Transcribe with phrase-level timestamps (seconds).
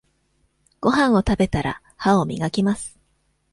[0.79, 2.97] ごはんを食べたら、歯を磨きます。